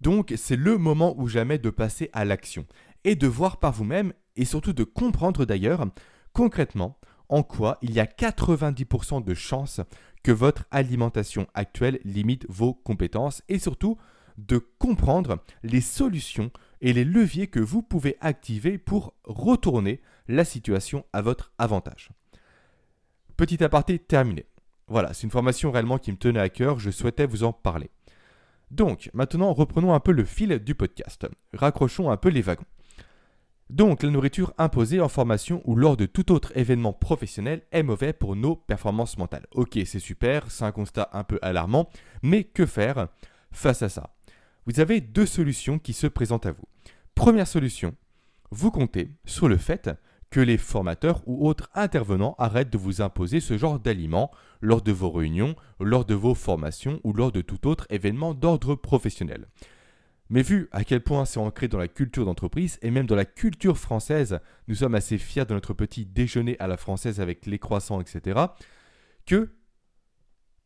Donc 0.00 0.32
c'est 0.36 0.56
le 0.56 0.78
moment 0.78 1.18
ou 1.18 1.26
jamais 1.26 1.58
de 1.58 1.68
passer 1.68 2.10
à 2.12 2.24
l'action 2.24 2.64
et 3.02 3.16
de 3.16 3.26
voir 3.26 3.56
par 3.56 3.72
vous-même 3.72 4.12
et 4.36 4.44
surtout 4.44 4.72
de 4.72 4.84
comprendre 4.84 5.44
d'ailleurs 5.44 5.84
concrètement 6.32 6.96
en 7.28 7.42
quoi 7.42 7.78
il 7.82 7.92
y 7.92 7.98
a 7.98 8.06
90% 8.06 9.24
de 9.24 9.34
chances 9.34 9.80
que 10.22 10.30
votre 10.30 10.66
alimentation 10.70 11.48
actuelle 11.54 11.98
limite 12.04 12.46
vos 12.48 12.72
compétences 12.72 13.42
et 13.48 13.58
surtout 13.58 13.98
de 14.38 14.58
comprendre 14.78 15.42
les 15.64 15.80
solutions 15.80 16.52
et 16.80 16.92
les 16.92 17.04
leviers 17.04 17.48
que 17.48 17.60
vous 17.60 17.82
pouvez 17.82 18.16
activer 18.20 18.78
pour 18.78 19.14
retourner 19.24 20.00
la 20.28 20.44
situation 20.44 21.04
à 21.12 21.20
votre 21.20 21.52
avantage. 21.58 22.10
Petit 23.42 23.64
aparté 23.64 23.98
terminé. 23.98 24.46
Voilà, 24.86 25.12
c'est 25.12 25.24
une 25.24 25.32
formation 25.32 25.72
réellement 25.72 25.98
qui 25.98 26.12
me 26.12 26.16
tenait 26.16 26.38
à 26.38 26.48
cœur, 26.48 26.78
je 26.78 26.92
souhaitais 26.92 27.26
vous 27.26 27.42
en 27.42 27.52
parler. 27.52 27.90
Donc, 28.70 29.10
maintenant, 29.14 29.52
reprenons 29.52 29.94
un 29.94 29.98
peu 29.98 30.12
le 30.12 30.24
fil 30.24 30.60
du 30.60 30.76
podcast. 30.76 31.26
Raccrochons 31.52 32.12
un 32.12 32.16
peu 32.16 32.28
les 32.28 32.40
wagons. 32.40 32.62
Donc 33.68 34.04
la 34.04 34.10
nourriture 34.10 34.54
imposée 34.58 35.00
en 35.00 35.08
formation 35.08 35.60
ou 35.64 35.74
lors 35.74 35.96
de 35.96 36.06
tout 36.06 36.30
autre 36.30 36.56
événement 36.56 36.92
professionnel 36.92 37.62
est 37.72 37.82
mauvais 37.82 38.12
pour 38.12 38.36
nos 38.36 38.54
performances 38.54 39.18
mentales. 39.18 39.48
Ok, 39.50 39.76
c'est 39.86 39.98
super, 39.98 40.48
c'est 40.48 40.64
un 40.64 40.70
constat 40.70 41.10
un 41.12 41.24
peu 41.24 41.40
alarmant, 41.42 41.88
mais 42.22 42.44
que 42.44 42.64
faire 42.64 43.08
face 43.50 43.82
à 43.82 43.88
ça? 43.88 44.14
Vous 44.66 44.78
avez 44.78 45.00
deux 45.00 45.26
solutions 45.26 45.80
qui 45.80 45.94
se 45.94 46.06
présentent 46.06 46.46
à 46.46 46.52
vous. 46.52 46.68
Première 47.16 47.48
solution, 47.48 47.96
vous 48.52 48.70
comptez 48.70 49.10
sur 49.24 49.48
le 49.48 49.56
fait 49.56 49.90
que 50.32 50.40
les 50.40 50.56
formateurs 50.56 51.22
ou 51.26 51.46
autres 51.46 51.68
intervenants 51.74 52.34
arrêtent 52.38 52.72
de 52.72 52.78
vous 52.78 53.02
imposer 53.02 53.38
ce 53.38 53.58
genre 53.58 53.78
d'aliments 53.78 54.30
lors 54.62 54.80
de 54.80 54.90
vos 54.90 55.10
réunions, 55.10 55.54
lors 55.78 56.06
de 56.06 56.14
vos 56.14 56.34
formations 56.34 57.00
ou 57.04 57.12
lors 57.12 57.32
de 57.32 57.42
tout 57.42 57.68
autre 57.68 57.86
événement 57.90 58.32
d'ordre 58.32 58.74
professionnel. 58.74 59.46
Mais 60.30 60.40
vu 60.40 60.70
à 60.72 60.84
quel 60.84 61.02
point 61.02 61.26
c'est 61.26 61.38
ancré 61.38 61.68
dans 61.68 61.76
la 61.76 61.86
culture 61.86 62.24
d'entreprise 62.24 62.78
et 62.80 62.90
même 62.90 63.06
dans 63.06 63.14
la 63.14 63.26
culture 63.26 63.76
française, 63.76 64.40
nous 64.68 64.76
sommes 64.76 64.94
assez 64.94 65.18
fiers 65.18 65.44
de 65.44 65.52
notre 65.52 65.74
petit 65.74 66.06
déjeuner 66.06 66.56
à 66.58 66.66
la 66.66 66.78
française 66.78 67.20
avec 67.20 67.44
les 67.44 67.58
croissants, 67.58 68.00
etc., 68.00 68.40
que 69.26 69.50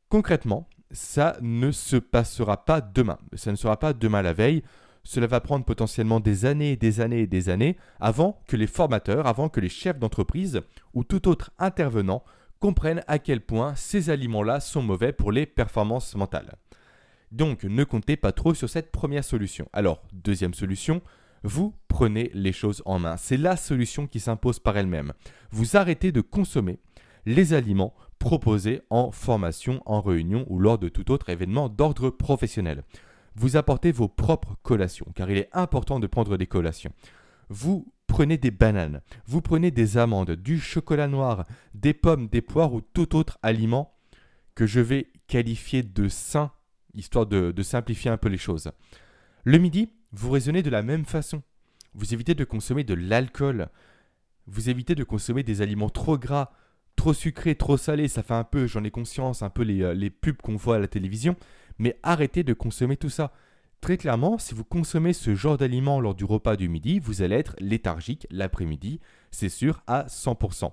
concrètement, 0.08 0.68
ça 0.92 1.36
ne 1.42 1.72
se 1.72 1.96
passera 1.96 2.64
pas 2.64 2.80
demain. 2.80 3.18
Ça 3.34 3.50
ne 3.50 3.56
sera 3.56 3.80
pas 3.80 3.92
demain 3.92 4.22
la 4.22 4.32
veille. 4.32 4.62
Cela 5.06 5.28
va 5.28 5.40
prendre 5.40 5.64
potentiellement 5.64 6.18
des 6.18 6.46
années 6.46 6.72
et 6.72 6.76
des 6.76 7.00
années 7.00 7.20
et 7.20 7.26
des 7.28 7.48
années 7.48 7.76
avant 8.00 8.42
que 8.48 8.56
les 8.56 8.66
formateurs, 8.66 9.28
avant 9.28 9.48
que 9.48 9.60
les 9.60 9.68
chefs 9.68 10.00
d'entreprise 10.00 10.62
ou 10.94 11.04
tout 11.04 11.28
autre 11.28 11.52
intervenant 11.60 12.24
comprennent 12.58 13.04
à 13.06 13.20
quel 13.20 13.40
point 13.40 13.76
ces 13.76 14.10
aliments-là 14.10 14.58
sont 14.58 14.82
mauvais 14.82 15.12
pour 15.12 15.30
les 15.30 15.46
performances 15.46 16.16
mentales. 16.16 16.56
Donc 17.30 17.62
ne 17.62 17.84
comptez 17.84 18.16
pas 18.16 18.32
trop 18.32 18.52
sur 18.52 18.68
cette 18.68 18.90
première 18.90 19.22
solution. 19.22 19.68
Alors, 19.72 20.02
deuxième 20.12 20.54
solution, 20.54 21.00
vous 21.44 21.72
prenez 21.86 22.32
les 22.34 22.52
choses 22.52 22.82
en 22.84 22.98
main. 22.98 23.16
C'est 23.16 23.36
la 23.36 23.56
solution 23.56 24.08
qui 24.08 24.18
s'impose 24.18 24.58
par 24.58 24.76
elle-même. 24.76 25.12
Vous 25.52 25.76
arrêtez 25.76 26.10
de 26.10 26.20
consommer 26.20 26.80
les 27.26 27.52
aliments 27.52 27.94
proposés 28.18 28.82
en 28.90 29.12
formation, 29.12 29.80
en 29.86 30.00
réunion 30.00 30.46
ou 30.48 30.58
lors 30.58 30.78
de 30.78 30.88
tout 30.88 31.12
autre 31.12 31.28
événement 31.28 31.68
d'ordre 31.68 32.10
professionnel. 32.10 32.82
Vous 33.36 33.56
apportez 33.56 33.92
vos 33.92 34.08
propres 34.08 34.56
collations, 34.62 35.06
car 35.14 35.30
il 35.30 35.38
est 35.38 35.50
important 35.52 36.00
de 36.00 36.06
prendre 36.06 36.36
des 36.36 36.46
collations. 36.46 36.92
Vous 37.48 37.92
prenez 38.06 38.38
des 38.38 38.50
bananes, 38.50 39.02
vous 39.26 39.42
prenez 39.42 39.70
des 39.70 39.98
amandes, 39.98 40.32
du 40.32 40.58
chocolat 40.58 41.06
noir, 41.06 41.44
des 41.74 41.94
pommes, 41.94 42.28
des 42.28 42.40
poires 42.40 42.72
ou 42.72 42.80
tout 42.80 43.14
autre 43.14 43.38
aliment 43.42 43.94
que 44.54 44.66
je 44.66 44.80
vais 44.80 45.12
qualifier 45.28 45.82
de 45.82 46.08
sain 46.08 46.50
histoire 46.96 47.26
de, 47.26 47.62
simplifier 47.62 48.10
un 48.10 48.16
peu 48.16 48.28
les 48.28 48.38
choses. 48.38 48.70
Le 49.44 49.58
midi, 49.58 49.90
vous 50.12 50.30
raisonnez 50.30 50.62
de 50.62 50.70
la 50.70 50.82
même 50.82 51.04
façon. 51.04 51.42
Vous 51.94 52.14
évitez 52.14 52.34
de 52.34 52.44
consommer 52.44 52.84
de 52.84 52.94
l'alcool. 52.94 53.68
Vous 54.46 54.70
évitez 54.70 54.94
de 54.94 55.04
consommer 55.04 55.42
des 55.42 55.62
aliments 55.62 55.90
trop 55.90 56.18
gras, 56.18 56.52
trop 56.94 57.12
sucrés, 57.12 57.54
trop 57.54 57.76
salés. 57.76 58.08
Ça 58.08 58.22
fait 58.22 58.34
un 58.34 58.44
peu, 58.44 58.66
j'en 58.66 58.84
ai 58.84 58.90
conscience, 58.90 59.42
un 59.42 59.50
peu 59.50 59.62
les, 59.62 59.82
euh, 59.82 59.94
les 59.94 60.10
pubs 60.10 60.36
qu'on 60.36 60.56
voit 60.56 60.76
à 60.76 60.78
la 60.78 60.88
télévision. 60.88 61.36
Mais 61.78 61.98
arrêtez 62.02 62.42
de 62.44 62.52
consommer 62.52 62.96
tout 62.96 63.10
ça. 63.10 63.32
Très 63.80 63.98
clairement, 63.98 64.38
si 64.38 64.54
vous 64.54 64.64
consommez 64.64 65.12
ce 65.12 65.34
genre 65.34 65.58
d'aliments 65.58 66.00
lors 66.00 66.14
du 66.14 66.24
repas 66.24 66.56
du 66.56 66.68
midi, 66.68 66.98
vous 66.98 67.22
allez 67.22 67.36
être 67.36 67.54
léthargique 67.60 68.26
l'après-midi, 68.30 69.00
c'est 69.30 69.48
sûr, 69.48 69.82
à 69.86 70.04
100%. 70.04 70.72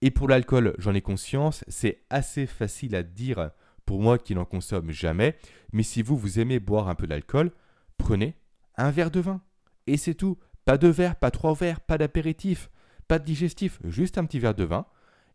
Et 0.00 0.10
pour 0.10 0.28
l'alcool, 0.28 0.74
j'en 0.78 0.94
ai 0.94 1.02
conscience, 1.02 1.64
c'est 1.66 2.02
assez 2.08 2.46
facile 2.46 2.94
à 2.94 3.02
dire 3.02 3.50
pour 3.84 4.00
moi 4.00 4.18
qui 4.18 4.34
n'en 4.34 4.44
consomme 4.44 4.90
jamais, 4.90 5.36
mais 5.72 5.82
si 5.82 6.02
vous, 6.02 6.16
vous 6.16 6.38
aimez 6.38 6.60
boire 6.60 6.88
un 6.88 6.94
peu 6.94 7.06
d'alcool, 7.06 7.52
prenez 7.96 8.36
un 8.76 8.90
verre 8.90 9.10
de 9.10 9.20
vin. 9.20 9.40
Et 9.86 9.96
c'est 9.96 10.14
tout. 10.14 10.38
Pas 10.64 10.78
de 10.78 10.88
verre, 10.88 11.16
pas 11.16 11.30
trois 11.30 11.54
verres, 11.54 11.80
pas 11.80 11.98
d'apéritif, 11.98 12.70
pas 13.08 13.18
de 13.18 13.24
digestif, 13.24 13.80
juste 13.84 14.18
un 14.18 14.26
petit 14.26 14.38
verre 14.38 14.54
de 14.54 14.64
vin. 14.64 14.86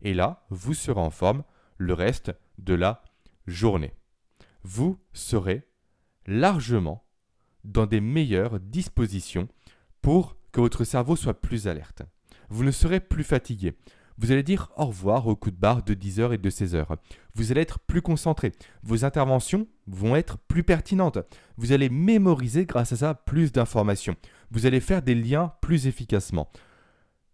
Et 0.02 0.14
là, 0.14 0.46
vous 0.50 0.74
serez 0.74 1.00
en 1.00 1.10
forme 1.10 1.42
le 1.76 1.92
reste 1.92 2.32
de 2.58 2.74
la 2.74 3.02
journée. 3.46 3.92
Vous 4.64 4.98
serez 5.12 5.68
largement 6.26 7.04
dans 7.64 7.86
des 7.86 8.00
meilleures 8.00 8.58
dispositions 8.60 9.48
pour 10.00 10.36
que 10.52 10.60
votre 10.60 10.84
cerveau 10.84 11.16
soit 11.16 11.40
plus 11.40 11.68
alerte. 11.68 12.02
Vous 12.48 12.64
ne 12.64 12.70
serez 12.70 13.00
plus 13.00 13.24
fatigué. 13.24 13.74
Vous 14.16 14.32
allez 14.32 14.42
dire 14.42 14.70
au 14.76 14.86
revoir 14.86 15.26
au 15.26 15.34
coup 15.34 15.50
de 15.50 15.56
barre 15.56 15.82
de 15.82 15.92
10h 15.92 16.32
et 16.32 16.38
de 16.38 16.50
16h. 16.50 16.86
Vous 17.34 17.50
allez 17.50 17.60
être 17.60 17.80
plus 17.80 18.00
concentré. 18.00 18.52
Vos 18.82 19.04
interventions 19.04 19.66
vont 19.86 20.14
être 20.14 20.38
plus 20.38 20.62
pertinentes. 20.62 21.18
Vous 21.56 21.72
allez 21.72 21.88
mémoriser 21.88 22.64
grâce 22.64 22.92
à 22.92 22.96
ça 22.96 23.14
plus 23.14 23.52
d'informations. 23.52 24.16
Vous 24.50 24.66
allez 24.66 24.80
faire 24.80 25.02
des 25.02 25.14
liens 25.14 25.52
plus 25.60 25.86
efficacement. 25.88 26.48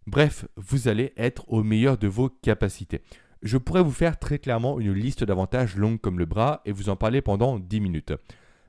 Bref, 0.07 0.47
vous 0.57 0.89
allez 0.89 1.13
être 1.17 1.45
au 1.49 1.63
meilleur 1.63 1.99
de 1.99 2.09
vos 2.09 2.31
capacités. 2.31 3.03
Je 3.43 3.57
pourrais 3.57 3.83
vous 3.83 3.91
faire 3.91 4.19
très 4.19 4.39
clairement 4.39 4.81
une 4.81 4.93
liste 4.93 5.25
d'avantages 5.25 5.77
longue 5.77 6.01
comme 6.01 6.19
le 6.19 6.27
bras 6.27 6.61
et 6.65 6.73
vous 6.73 6.91
en 6.91 6.97
parler 6.97 7.23
pendant 7.23 7.59
10 7.59 7.81
minutes. 7.81 8.13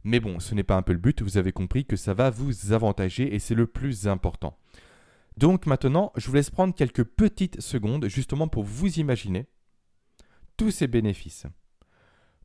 Mais 0.04 0.20
bon, 0.20 0.40
ce 0.40 0.56
n'est 0.56 0.64
pas 0.64 0.78
un 0.78 0.82
peu 0.82 0.94
le 0.94 1.00
but, 1.00 1.22
vous 1.22 1.38
avez 1.38 1.52
compris 1.52 1.86
que 1.86 1.96
ça 1.96 2.14
va 2.14 2.30
vous 2.30 2.72
avantager 2.72 3.36
et 3.36 3.40
c'est 3.40 3.56
le 3.56 3.68
plus 3.68 4.08
important. 4.08 4.58
Donc 5.38 5.66
maintenant, 5.66 6.12
je 6.16 6.28
vous 6.28 6.36
laisse 6.36 6.50
prendre 6.50 6.74
quelques 6.74 7.04
petites 7.04 7.62
secondes 7.62 8.08
justement 8.08 8.48
pour 8.48 8.64
vous 8.64 9.00
imaginer 9.00 9.48
tous 10.58 10.72
ces 10.72 10.88
bénéfices. 10.88 11.46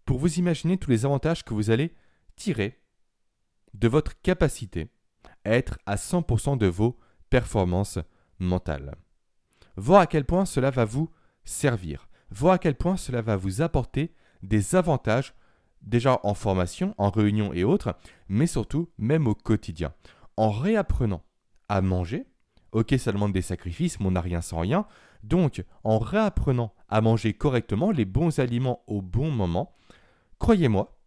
Pour 0.05 0.19
vous 0.19 0.39
imaginer 0.39 0.79
tous 0.79 0.91
les 0.91 1.05
avantages 1.05 1.45
que 1.45 1.55
vous 1.55 1.71
allez 1.71 1.95
tirer 2.37 2.81
de 3.75 3.89
votre 3.89 4.21
capacité 4.21 4.89
à 5.45 5.51
être 5.53 5.79
à 5.87 5.97
100% 5.97 6.59
de 6.59 6.67
vos 6.67 6.99
performances 7.31 7.99
mentales. 8.39 8.95
Voir 9.77 10.01
à 10.01 10.07
quel 10.07 10.25
point 10.25 10.45
cela 10.45 10.71
va 10.71 10.85
vous 10.85 11.11
servir. 11.45 12.09
Voir 12.37 12.55
à 12.55 12.59
quel 12.59 12.75
point 12.75 12.97
cela 12.97 13.23
va 13.23 13.37
vous 13.37 13.63
apporter 13.63 14.13
des 14.43 14.75
avantages 14.75 15.35
déjà 15.83 16.21
en 16.23 16.35
formation, 16.35 16.95
en 16.99 17.11
réunion 17.11 17.53
et 17.53 17.65
autres, 17.65 17.97
mais 18.29 18.47
surtout 18.47 18.91
même 18.99 19.27
au 19.27 19.35
quotidien. 19.35 19.93
En 20.37 20.51
réapprenant 20.51 21.23
à 21.69 21.81
manger, 21.81 22.27
Ok, 22.77 22.95
ça 22.99 23.11
demande 23.11 23.33
des 23.33 23.41
sacrifices, 23.41 23.99
mais 24.01 24.07
on 24.07 24.11
n'a 24.11 24.21
rien 24.21 24.43
sans 24.43 24.61
rien. 24.61 24.85
Donc, 25.23 25.65
en 25.83 25.99
réapprenant 25.99 26.75
à 26.91 27.01
manger 27.01 27.33
correctement 27.33 27.91
les 27.91 28.05
bons 28.05 28.39
aliments 28.39 28.83
au 28.87 29.01
bon 29.01 29.31
moment, 29.31 29.73
croyez-moi, 30.39 30.99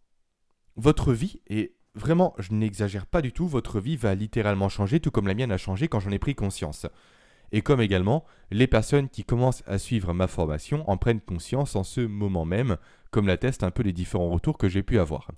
votre 0.74 1.12
vie, 1.12 1.40
et 1.46 1.76
vraiment, 1.94 2.34
je 2.38 2.52
n'exagère 2.52 3.06
pas 3.06 3.22
du 3.22 3.32
tout, 3.32 3.46
votre 3.46 3.78
vie 3.78 3.96
va 3.96 4.16
littéralement 4.16 4.68
changer, 4.68 4.98
tout 4.98 5.12
comme 5.12 5.28
la 5.28 5.34
mienne 5.34 5.52
a 5.52 5.58
changé 5.58 5.86
quand 5.86 6.00
j'en 6.00 6.10
ai 6.10 6.18
pris 6.18 6.34
conscience. 6.34 6.86
Et 7.52 7.62
comme 7.62 7.80
également, 7.80 8.24
les 8.50 8.66
personnes 8.66 9.08
qui 9.08 9.24
commencent 9.24 9.62
à 9.66 9.78
suivre 9.78 10.12
ma 10.12 10.26
formation 10.26 10.88
en 10.88 10.96
prennent 10.96 11.20
conscience 11.20 11.76
en 11.76 11.84
ce 11.84 12.00
moment 12.00 12.44
même, 12.44 12.76
comme 13.10 13.26
l'attestent 13.26 13.64
un 13.64 13.70
peu 13.70 13.82
les 13.82 13.92
différents 13.92 14.30
retours 14.30 14.58
que 14.58 14.68
j'ai 14.68 14.82
pu 14.82 14.98
avoir. 14.98 15.28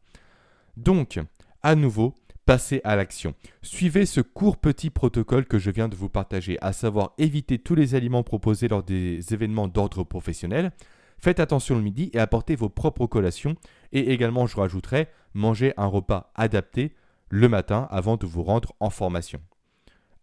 Donc, 0.76 1.18
à 1.62 1.74
nouveau, 1.74 2.14
passez 2.44 2.80
à 2.84 2.96
l'action. 2.96 3.34
Suivez 3.62 4.06
ce 4.06 4.20
court 4.20 4.56
petit 4.56 4.90
protocole 4.90 5.46
que 5.46 5.58
je 5.58 5.70
viens 5.70 5.88
de 5.88 5.96
vous 5.96 6.08
partager, 6.08 6.58
à 6.60 6.72
savoir 6.72 7.12
éviter 7.18 7.58
tous 7.58 7.74
les 7.74 7.94
aliments 7.94 8.22
proposés 8.22 8.68
lors 8.68 8.82
des 8.82 9.32
événements 9.32 9.68
d'ordre 9.68 10.04
professionnel. 10.04 10.72
Faites 11.18 11.40
attention 11.40 11.76
le 11.76 11.82
midi 11.82 12.10
et 12.12 12.18
apportez 12.18 12.56
vos 12.56 12.68
propres 12.68 13.06
collations. 13.06 13.54
Et 13.92 14.12
également, 14.12 14.46
je 14.46 14.56
rajouterai, 14.56 15.08
mangez 15.34 15.72
un 15.76 15.86
repas 15.86 16.32
adapté 16.34 16.94
le 17.28 17.48
matin 17.48 17.86
avant 17.90 18.16
de 18.16 18.26
vous 18.26 18.42
rendre 18.42 18.74
en 18.80 18.90
formation. 18.90 19.40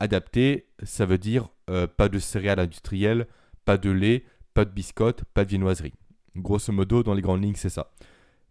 Adapté, 0.02 0.68
ça 0.84 1.06
veut 1.06 1.18
dire 1.18 1.50
euh, 1.70 1.88
pas 1.88 2.10
de 2.10 2.20
céréales 2.20 2.60
industrielles, 2.60 3.28
pas 3.66 3.78
de 3.78 3.90
lait, 3.90 4.26
pas 4.54 4.66
de 4.66 4.72
biscottes, 4.72 5.24
pas 5.34 5.46
de 5.46 5.50
viennoiserie. 5.50 5.94
Grosso 6.36 6.74
modo, 6.74 7.04
dans 7.04 7.14
les 7.14 7.22
grandes 7.22 7.44
lignes, 7.44 7.56
c'est 7.56 7.70
ça. 7.70 7.92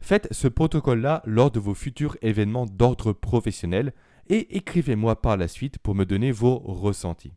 Faites 0.01 0.29
ce 0.31 0.49
protocole-là 0.49 1.23
lors 1.27 1.51
de 1.51 1.59
vos 1.59 1.75
futurs 1.75 2.17
événements 2.23 2.67
d'ordre 2.67 3.13
professionnel 3.13 3.93
et 4.29 4.57
écrivez-moi 4.57 5.21
par 5.21 5.37
la 5.37 5.49
suite 5.49 5.79
pour 5.79 5.95
me 5.95 6.05
donner 6.05 6.31
vos 6.31 6.59
ressentis. 6.59 7.33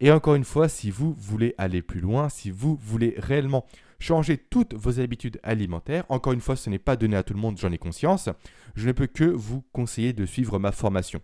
Et 0.00 0.10
encore 0.10 0.34
une 0.34 0.44
fois, 0.44 0.68
si 0.68 0.90
vous 0.90 1.14
voulez 1.18 1.54
aller 1.58 1.82
plus 1.82 2.00
loin, 2.00 2.28
si 2.28 2.50
vous 2.50 2.78
voulez 2.80 3.14
réellement 3.18 3.66
changer 3.98 4.38
toutes 4.38 4.74
vos 4.74 4.98
habitudes 4.98 5.38
alimentaires, 5.42 6.04
encore 6.08 6.32
une 6.32 6.40
fois, 6.40 6.56
ce 6.56 6.70
n'est 6.70 6.78
pas 6.78 6.96
donné 6.96 7.16
à 7.16 7.22
tout 7.22 7.34
le 7.34 7.40
monde, 7.40 7.58
j'en 7.58 7.70
ai 7.70 7.76
conscience, 7.76 8.30
je 8.76 8.86
ne 8.86 8.92
peux 8.92 9.06
que 9.06 9.24
vous 9.24 9.62
conseiller 9.72 10.14
de 10.14 10.24
suivre 10.24 10.58
ma 10.58 10.72
formation. 10.72 11.20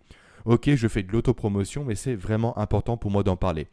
Ok, 0.47 0.73
je 0.75 0.87
fais 0.87 1.03
de 1.03 1.11
l'autopromotion, 1.11 1.83
mais 1.83 1.95
c'est 1.95 2.15
vraiment 2.15 2.57
important 2.57 2.95
pour 2.95 3.11
moi 3.11 3.21
d'en 3.21 3.35
parler. 3.35 3.67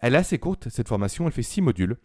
Elle 0.00 0.16
est 0.16 0.18
assez 0.18 0.36
courte, 0.40 0.68
cette 0.68 0.88
formation, 0.88 1.26
elle 1.26 1.32
fait 1.32 1.44
6 1.44 1.60
modules. 1.60 1.96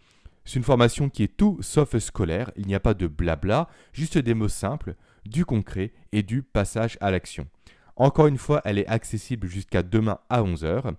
C'est 0.46 0.58
une 0.58 0.63
formation 0.63 1.10
qui 1.10 1.24
est 1.24 1.36
tout 1.36 1.58
sauf 1.62 1.98
scolaire, 1.98 2.51
il 2.55 2.67
n'y 2.67 2.75
a 2.75 2.79
pas 2.79 2.93
de 2.93 3.08
blabla, 3.08 3.67
juste 3.91 4.20
des 4.20 4.36
mots 4.36 4.50
simples, 4.50 4.93
du 5.25 5.46
concret 5.46 5.93
et 6.12 6.22
du 6.22 6.43
passage 6.43 6.96
à 7.01 7.10
l'action. 7.10 7.48
Encore 7.96 8.27
une 8.27 8.38
fois, 8.38 8.62
elle 8.65 8.77
est 8.77 8.86
accessible 8.86 9.48
jusqu'à 9.48 9.82
demain 9.82 10.20
à 10.29 10.43
11h, 10.43 10.93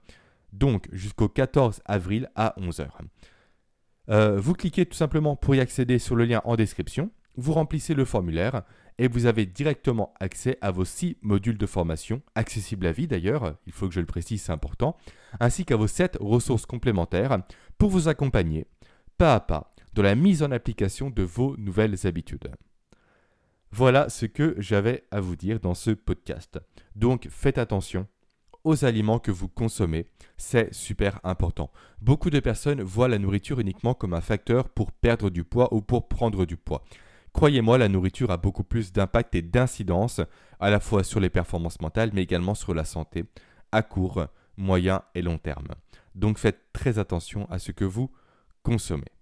donc 0.53 0.89
jusqu'au 0.91 1.29
14 1.29 1.83
avril 1.85 2.29
à 2.35 2.57
11h. 2.59 2.89
Euh, 4.09 4.41
vous 4.41 4.55
cliquez 4.55 4.87
tout 4.87 4.97
simplement 4.97 5.37
pour 5.37 5.55
y 5.55 5.61
accéder 5.61 6.01
sur 6.01 6.17
le 6.17 6.25
lien 6.25 6.43
en 6.45 6.57
description, 6.57 7.13
vous 7.37 7.53
remplissez 7.53 7.95
le 7.95 8.05
formulaire 8.05 8.63
et 8.99 9.09
vous 9.09 9.27
avez 9.27 9.47
directement 9.47 10.15
accès 10.21 10.59
à 10.61 10.71
vos 10.71 10.85
6 10.85 11.17
modules 11.23 11.59
de 11.59 11.67
formation, 11.67 12.23
accessibles 12.35 12.87
à 12.87 12.93
vie 12.93 13.07
d'ailleurs, 13.07 13.57
il 13.67 13.73
faut 13.73 13.89
que 13.89 13.95
je 13.95 14.01
le 14.01 14.07
précise, 14.07 14.43
c'est 14.43 14.53
important, 14.53 14.97
ainsi 15.41 15.65
qu'à 15.65 15.77
vos 15.77 15.87
7 15.87 16.19
ressources 16.21 16.67
complémentaires 16.67 17.39
pour 17.79 17.91
vous 17.91 18.09
accompagner 18.09 18.67
pas 19.19 19.35
à 19.35 19.41
pas 19.41 19.75
dans 19.95 20.03
la 20.03 20.15
mise 20.15 20.43
en 20.43 20.51
application 20.51 21.11
de 21.11 21.23
vos 21.23 21.57
nouvelles 21.57 22.07
habitudes. 22.07 22.51
Voilà 23.71 24.09
ce 24.09 24.27
que 24.27 24.55
j'avais 24.59 25.05
à 25.11 25.21
vous 25.21 25.37
dire 25.37 25.61
dans 25.61 25.75
ce 25.75 25.91
podcast. 25.91 26.61
Donc 26.95 27.29
faites 27.31 27.59
attention 27.59 28.07
aux 28.65 28.85
aliments 28.85 29.19
que 29.19 29.31
vous 29.31 29.49
consommez, 29.49 30.07
c'est 30.37 30.73
super 30.73 31.21
important. 31.23 31.71
Beaucoup 32.01 32.31
de 32.31 32.41
personnes 32.41 32.83
voient 32.83 33.09
la 33.09 33.19
nourriture 33.19 33.61
uniquement 33.61 33.95
comme 33.95 34.15
un 34.15 34.21
facteur 34.21 34.69
pour 34.71 34.91
perdre 34.91 35.29
du 35.29 35.45
poids 35.45 35.73
ou 35.75 35.83
pour 35.83 36.09
prendre 36.09 36.47
du 36.47 36.57
poids. 36.57 36.85
Croyez-moi, 37.35 37.77
la 37.77 37.89
nourriture 37.89 38.31
a 38.31 38.39
beaucoup 38.39 38.65
plus 38.65 38.93
d'impact 38.93 39.35
et 39.35 39.43
d'incidence 39.43 40.23
à 40.61 40.71
la 40.71 40.81
fois 40.81 41.05
sur 41.05 41.21
les 41.21 41.29
performances 41.29 41.81
mentales 41.81 42.11
mais 42.15 42.23
également 42.23 42.55
sur 42.55 42.73
la 42.73 42.87
santé 42.87 43.25
à 43.73 43.83
court, 43.83 44.27
moyen 44.57 45.03
et 45.15 45.21
long 45.21 45.37
terme. 45.37 45.69
Donc 46.15 46.39
faites 46.39 46.73
très 46.73 46.99
attention 46.99 47.47
à 47.51 47.59
ce 47.59 47.73
que 47.73 47.85
vous 47.85 48.11
consommez. 48.63 49.13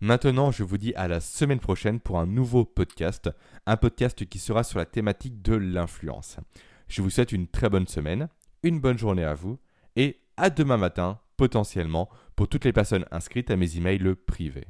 Maintenant, 0.00 0.50
je 0.50 0.62
vous 0.62 0.78
dis 0.78 0.94
à 0.94 1.08
la 1.08 1.20
semaine 1.20 1.60
prochaine 1.60 2.00
pour 2.00 2.20
un 2.20 2.26
nouveau 2.26 2.64
podcast, 2.64 3.30
un 3.66 3.76
podcast 3.76 4.24
qui 4.26 4.38
sera 4.38 4.62
sur 4.62 4.78
la 4.78 4.86
thématique 4.86 5.42
de 5.42 5.54
l'influence. 5.54 6.36
Je 6.86 7.02
vous 7.02 7.10
souhaite 7.10 7.32
une 7.32 7.48
très 7.48 7.70
bonne 7.70 7.86
semaine 7.86 8.28
une 8.62 8.80
bonne 8.80 8.98
journée 8.98 9.24
à 9.24 9.34
vous 9.34 9.58
et 9.96 10.20
à 10.36 10.50
demain 10.50 10.76
matin, 10.76 11.18
potentiellement, 11.36 12.08
pour 12.36 12.48
toutes 12.48 12.64
les 12.64 12.72
personnes 12.72 13.06
inscrites 13.10 13.50
à 13.50 13.56
mes 13.56 13.76
emails 13.76 14.14
privés. 14.26 14.66